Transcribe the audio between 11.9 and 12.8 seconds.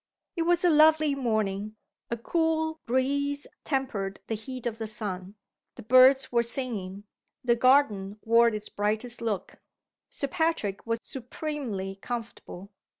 comfortable.